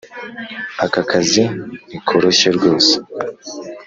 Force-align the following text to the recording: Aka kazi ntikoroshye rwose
Aka 0.85 1.01
kazi 1.09 1.43
ntikoroshye 1.87 2.49
rwose 2.57 2.93